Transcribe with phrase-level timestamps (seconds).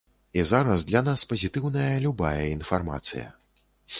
[0.39, 3.27] І зараз для нас пазітыўная любая інфармацыя.